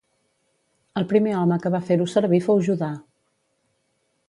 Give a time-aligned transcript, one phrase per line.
[1.01, 2.91] El primer home que va fer-ho servir fou Judà.